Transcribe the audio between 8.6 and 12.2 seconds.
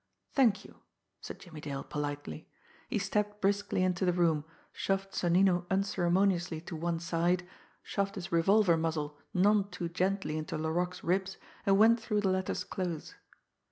muzzle none too gently into Laroque's ribs, and went